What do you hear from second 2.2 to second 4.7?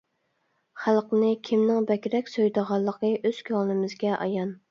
سۆيىدىغانلىقى ئۆز كۆڭلىمىزگە ئايان.